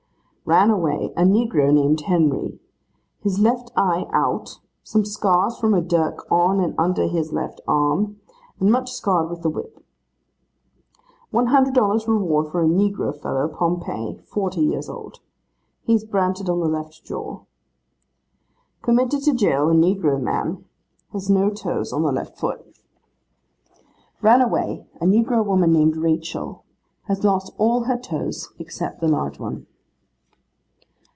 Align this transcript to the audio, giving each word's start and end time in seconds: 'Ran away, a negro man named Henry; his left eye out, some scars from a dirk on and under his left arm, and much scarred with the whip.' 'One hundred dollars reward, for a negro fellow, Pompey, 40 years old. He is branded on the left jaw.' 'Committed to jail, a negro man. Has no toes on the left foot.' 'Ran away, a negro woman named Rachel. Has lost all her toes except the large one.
'Ran 0.43 0.69
away, 0.69 1.13
a 1.15 1.21
negro 1.21 1.67
man 1.67 1.75
named 1.75 2.01
Henry; 2.01 2.59
his 3.21 3.39
left 3.39 3.71
eye 3.77 4.05
out, 4.11 4.59
some 4.83 5.05
scars 5.05 5.57
from 5.57 5.73
a 5.73 5.79
dirk 5.79 6.29
on 6.29 6.59
and 6.59 6.75
under 6.77 7.07
his 7.07 7.31
left 7.31 7.61
arm, 7.69 8.19
and 8.59 8.69
much 8.69 8.91
scarred 8.91 9.29
with 9.29 9.43
the 9.43 9.49
whip.' 9.49 9.81
'One 11.29 11.45
hundred 11.47 11.73
dollars 11.73 12.05
reward, 12.05 12.51
for 12.51 12.61
a 12.61 12.65
negro 12.67 13.15
fellow, 13.17 13.47
Pompey, 13.47 14.17
40 14.25 14.59
years 14.59 14.89
old. 14.89 15.21
He 15.83 15.93
is 15.93 16.03
branded 16.03 16.49
on 16.49 16.59
the 16.59 16.67
left 16.67 17.01
jaw.' 17.05 17.43
'Committed 18.81 19.21
to 19.23 19.33
jail, 19.33 19.69
a 19.69 19.73
negro 19.73 20.19
man. 20.21 20.65
Has 21.13 21.29
no 21.29 21.49
toes 21.49 21.93
on 21.93 22.03
the 22.03 22.11
left 22.11 22.37
foot.' 22.37 22.65
'Ran 24.21 24.41
away, 24.41 24.85
a 24.99 25.05
negro 25.05 25.45
woman 25.45 25.71
named 25.71 25.95
Rachel. 25.95 26.65
Has 27.03 27.23
lost 27.23 27.53
all 27.57 27.83
her 27.83 27.97
toes 27.97 28.51
except 28.59 28.99
the 28.99 29.07
large 29.07 29.39
one. 29.39 29.67